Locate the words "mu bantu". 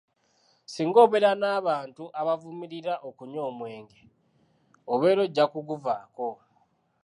1.41-2.03